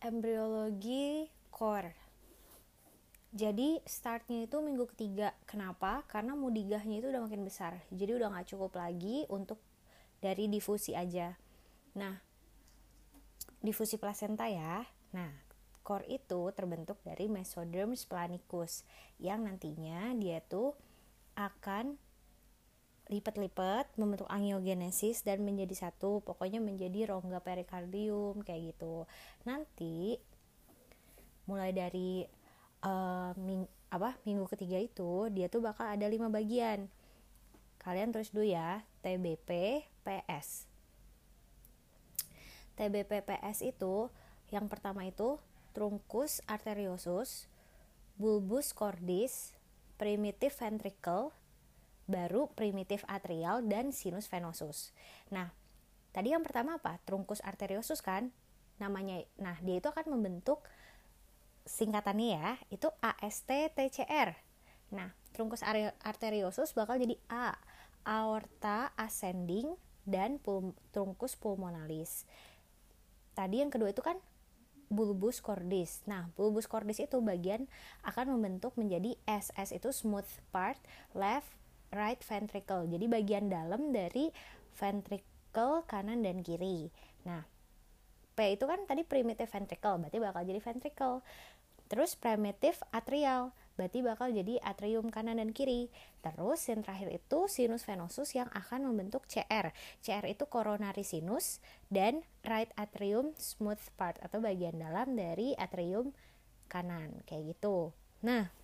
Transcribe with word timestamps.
Embryologi 0.00 1.28
core. 1.52 1.92
Jadi 3.28 3.76
startnya 3.84 4.48
itu 4.48 4.56
minggu 4.64 4.88
ketiga. 4.88 5.36
Kenapa? 5.44 6.00
Karena 6.08 6.32
mudigahnya 6.32 7.04
itu 7.04 7.12
udah 7.12 7.28
makin 7.28 7.44
besar. 7.44 7.84
Jadi 7.92 8.16
udah 8.16 8.32
nggak 8.32 8.56
cukup 8.56 8.72
lagi 8.80 9.28
untuk 9.28 9.60
dari 10.24 10.48
difusi 10.48 10.96
aja. 10.96 11.36
Nah, 12.00 12.16
difusi 13.60 14.00
plasenta 14.00 14.48
ya. 14.48 14.80
Nah, 15.12 15.32
core 15.84 16.08
itu 16.08 16.48
terbentuk 16.56 17.04
dari 17.04 17.28
mesoderm 17.28 17.92
splanicus 17.92 18.88
yang 19.20 19.44
nantinya 19.44 20.16
dia 20.16 20.40
tuh 20.40 20.72
akan 21.36 22.00
lipat-lipat 23.10 23.90
membentuk 23.98 24.30
angiogenesis 24.30 25.26
dan 25.26 25.42
menjadi 25.42 25.90
satu 25.90 26.22
pokoknya 26.22 26.62
menjadi 26.62 27.10
rongga 27.10 27.42
perikardium 27.42 28.46
kayak 28.46 28.72
gitu. 28.72 29.10
Nanti 29.42 30.16
mulai 31.50 31.74
dari 31.74 32.22
uh, 32.86 33.34
ming 33.34 33.66
apa 33.90 34.14
minggu 34.22 34.46
ketiga 34.46 34.78
itu 34.78 35.26
dia 35.34 35.50
tuh 35.50 35.60
bakal 35.60 35.90
ada 35.90 36.06
lima 36.06 36.30
bagian. 36.30 36.86
Kalian 37.82 38.14
terus 38.14 38.30
dulu 38.30 38.46
ya 38.46 38.86
TBP 39.02 39.82
PS 40.06 40.70
TBP 42.80 43.20
PS 43.28 43.60
itu 43.60 44.08
yang 44.48 44.64
pertama 44.72 45.04
itu 45.04 45.36
truncus 45.76 46.40
arteriosus 46.48 47.44
bulbus 48.16 48.72
cordis 48.72 49.52
primitive 50.00 50.56
ventricle 50.56 51.28
baru 52.10 52.50
primitif 52.52 53.06
atrial 53.06 53.62
dan 53.62 53.94
sinus 53.94 54.26
venosus. 54.26 54.90
Nah, 55.30 55.54
tadi 56.10 56.34
yang 56.34 56.42
pertama 56.42 56.82
apa? 56.82 56.98
Trunkus 57.06 57.38
arteriosus 57.46 58.02
kan? 58.02 58.34
Namanya. 58.82 59.22
Nah, 59.38 59.56
dia 59.62 59.78
itu 59.78 59.86
akan 59.86 60.10
membentuk 60.18 60.66
singkatannya 61.62 62.28
ya, 62.34 62.50
itu 62.74 62.90
AST-TCR. 62.98 64.34
Nah, 64.90 65.14
trunkus 65.30 65.62
arteriosus 66.02 66.74
bakal 66.74 66.98
jadi 66.98 67.14
A, 67.30 67.54
aorta 68.02 68.90
ascending 68.98 69.78
dan 70.02 70.42
pul 70.42 70.74
trunkus 70.90 71.38
pulmonalis. 71.38 72.26
Tadi 73.38 73.62
yang 73.62 73.70
kedua 73.70 73.94
itu 73.94 74.02
kan 74.02 74.18
bulbus 74.90 75.38
cordis. 75.38 76.02
Nah, 76.10 76.26
bulbus 76.34 76.66
cordis 76.66 76.98
itu 76.98 77.22
bagian 77.22 77.70
akan 78.02 78.34
membentuk 78.34 78.74
menjadi 78.74 79.14
SS 79.30 79.70
itu 79.78 79.94
smooth 79.94 80.26
part 80.50 80.76
left 81.14 81.59
right 81.90 82.20
ventricle. 82.22 82.86
Jadi 82.86 83.06
bagian 83.10 83.50
dalam 83.50 83.90
dari 83.90 84.30
ventricle 84.78 85.84
kanan 85.86 86.22
dan 86.22 86.42
kiri. 86.46 86.90
Nah, 87.26 87.42
P 88.34 88.56
itu 88.56 88.64
kan 88.64 88.86
tadi 88.86 89.04
primitive 89.04 89.50
ventricle, 89.50 90.00
berarti 90.00 90.18
bakal 90.22 90.42
jadi 90.46 90.60
ventricle. 90.62 91.20
Terus 91.90 92.14
primitive 92.14 92.78
atrial, 92.94 93.50
berarti 93.74 93.98
bakal 93.98 94.30
jadi 94.30 94.62
atrium 94.62 95.10
kanan 95.10 95.42
dan 95.42 95.50
kiri. 95.50 95.90
Terus 96.22 96.62
yang 96.70 96.86
terakhir 96.86 97.10
itu 97.10 97.50
sinus 97.50 97.82
venosus 97.82 98.30
yang 98.38 98.46
akan 98.54 98.86
membentuk 98.86 99.26
CR. 99.26 99.74
CR 99.98 100.24
itu 100.30 100.46
coronary 100.46 101.02
sinus 101.02 101.58
dan 101.90 102.22
right 102.46 102.70
atrium 102.78 103.34
smooth 103.34 103.82
part 103.98 104.22
atau 104.22 104.38
bagian 104.38 104.78
dalam 104.78 105.18
dari 105.18 105.58
atrium 105.58 106.14
kanan 106.70 107.26
kayak 107.26 107.58
gitu. 107.58 107.90
Nah, 108.22 108.54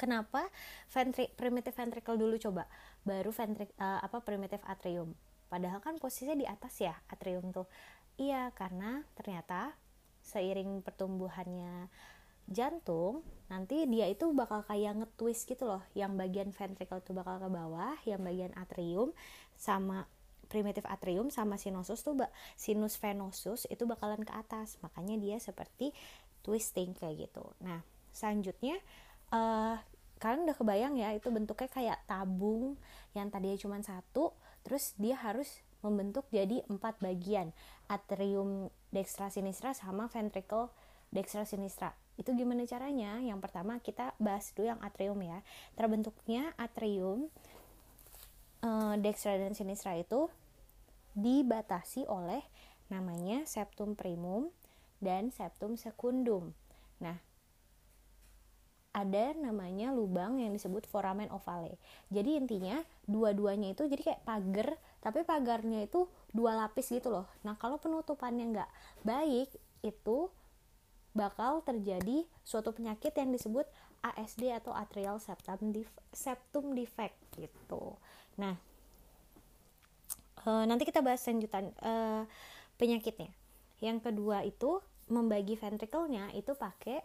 kenapa 0.00 0.48
ventri 0.88 1.28
primitive 1.36 1.76
ventricle 1.76 2.16
dulu 2.16 2.40
coba? 2.40 2.64
Baru 3.04 3.28
ventri 3.28 3.68
uh, 3.76 4.00
apa 4.00 4.24
primitive 4.24 4.64
atrium. 4.64 5.12
Padahal 5.52 5.84
kan 5.84 6.00
posisinya 6.00 6.32
di 6.40 6.48
atas 6.48 6.80
ya 6.80 6.96
atrium 7.12 7.52
tuh. 7.52 7.68
Iya 8.16 8.48
karena 8.56 9.04
ternyata 9.12 9.76
seiring 10.24 10.80
pertumbuhannya 10.80 11.92
jantung 12.50 13.22
nanti 13.46 13.86
dia 13.86 14.10
itu 14.10 14.32
bakal 14.32 14.64
kayak 14.64 15.04
nge-twist 15.04 15.44
gitu 15.44 15.68
loh. 15.68 15.84
Yang 15.92 16.12
bagian 16.16 16.48
ventricle 16.56 17.04
tuh 17.04 17.12
bakal 17.12 17.36
ke 17.36 17.48
bawah 17.52 17.96
yang 18.08 18.24
bagian 18.24 18.56
atrium 18.56 19.12
sama 19.60 20.08
primitive 20.50 20.88
atrium 20.90 21.30
sama 21.30 21.54
sinusus 21.54 22.02
tuh 22.02 22.18
sinus 22.58 22.98
venosus 22.98 23.68
itu 23.68 23.84
bakalan 23.84 24.24
ke 24.24 24.32
atas. 24.32 24.80
Makanya 24.80 25.20
dia 25.20 25.36
seperti 25.36 25.92
twisting 26.40 26.96
kayak 26.96 27.30
gitu. 27.30 27.44
Nah 27.60 27.82
selanjutnya 28.10 28.78
uh, 29.34 29.78
kalian 30.20 30.44
udah 30.44 30.56
kebayang 30.56 30.94
ya 31.00 31.16
itu 31.16 31.32
bentuknya 31.32 31.68
kayak 31.72 31.98
tabung 32.04 32.76
yang 33.16 33.32
tadinya 33.32 33.56
cuma 33.56 33.80
satu 33.80 34.36
terus 34.62 34.92
dia 35.00 35.16
harus 35.16 35.64
membentuk 35.80 36.28
jadi 36.28 36.60
empat 36.68 37.00
bagian. 37.00 37.56
Atrium 37.88 38.68
dextra 38.92 39.32
sinistra 39.32 39.72
sama 39.72 40.06
ventricle 40.12 40.68
dextra 41.10 41.48
sinistra 41.48 41.96
itu 42.20 42.36
gimana 42.36 42.68
caranya? 42.68 43.16
Yang 43.24 43.40
pertama 43.48 43.80
kita 43.80 44.12
bahas 44.20 44.52
dulu 44.52 44.68
yang 44.68 44.80
atrium 44.84 45.16
ya. 45.24 45.40
Terbentuknya 45.72 46.52
atrium 46.60 47.32
uh, 48.60 48.94
dextra 49.00 49.40
dan 49.40 49.56
sinistra 49.56 49.96
itu 49.96 50.28
dibatasi 51.16 52.04
oleh 52.12 52.44
namanya 52.92 53.48
septum 53.48 53.96
primum 53.96 54.52
dan 55.00 55.32
septum 55.32 55.80
secundum. 55.80 56.52
Nah 57.00 57.16
ada 58.90 59.30
namanya 59.38 59.94
lubang 59.94 60.42
yang 60.42 60.50
disebut 60.50 60.82
foramen 60.90 61.30
ovale. 61.30 61.78
Jadi 62.10 62.34
intinya 62.42 62.82
dua-duanya 63.06 63.70
itu 63.70 63.86
jadi 63.86 64.02
kayak 64.02 64.22
pagar, 64.26 64.68
tapi 64.98 65.22
pagarnya 65.22 65.86
itu 65.86 66.10
dua 66.34 66.58
lapis 66.58 66.90
gitu 66.90 67.10
loh. 67.10 67.26
Nah 67.46 67.54
kalau 67.54 67.78
penutupannya 67.78 68.50
nggak 68.50 68.70
baik 69.06 69.50
itu 69.86 70.26
bakal 71.14 71.62
terjadi 71.62 72.26
suatu 72.42 72.70
penyakit 72.74 73.14
yang 73.14 73.30
disebut 73.30 73.66
ASD 74.00 74.50
atau 74.50 74.74
atrial 74.74 75.18
septum 75.22 75.70
def 75.70 75.90
septum 76.10 76.74
defect 76.74 77.18
gitu. 77.38 77.94
Nah 78.38 78.58
e, 80.42 80.50
nanti 80.66 80.82
kita 80.82 80.98
bahas 80.98 81.22
lanjutan 81.26 81.70
e, 81.78 81.92
penyakitnya. 82.74 83.30
Yang 83.78 83.98
kedua 84.10 84.42
itu 84.42 84.82
membagi 85.10 85.58
ventrikelnya 85.58 86.30
itu 86.34 86.54
pakai 86.54 87.02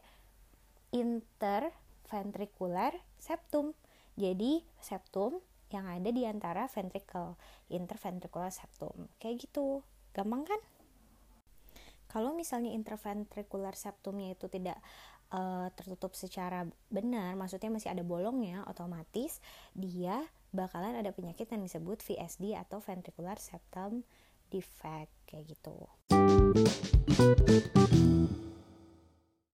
interventricular 0.95 2.95
septum. 3.19 3.75
Jadi 4.15 4.63
septum 4.79 5.43
yang 5.75 5.91
ada 5.91 6.07
di 6.07 6.23
antara 6.23 6.71
ventricle, 6.71 7.35
interventricular 7.67 8.47
septum. 8.47 9.11
Kayak 9.19 9.51
gitu. 9.51 9.83
Gampang 10.15 10.47
kan? 10.47 10.61
Kalau 12.07 12.31
misalnya 12.31 12.71
interventricular 12.71 13.75
septumnya 13.75 14.31
itu 14.31 14.47
tidak 14.47 14.79
uh, 15.35 15.67
tertutup 15.75 16.15
secara 16.15 16.63
benar, 16.87 17.35
maksudnya 17.35 17.67
masih 17.67 17.91
ada 17.91 18.07
bolongnya, 18.07 18.63
otomatis 18.71 19.43
dia 19.75 20.23
bakalan 20.55 20.95
ada 20.95 21.11
penyakit 21.11 21.51
yang 21.51 21.59
disebut 21.59 21.99
VSD 21.99 22.55
atau 22.55 22.79
ventricular 22.79 23.35
septum 23.35 24.07
defect 24.47 25.11
kayak 25.27 25.51
gitu. 25.51 25.75